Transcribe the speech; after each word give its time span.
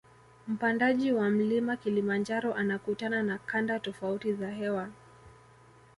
Mpandaji 0.47 1.11
wa 1.11 1.29
mlima 1.29 1.77
kilimanjaro 1.77 2.53
anakutana 2.53 3.23
na 3.23 3.37
kanda 3.37 3.79
tofauti 3.79 4.33
za 4.33 4.49
hewa 4.49 4.89